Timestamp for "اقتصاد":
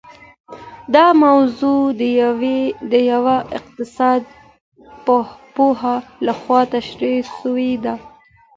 3.57-4.21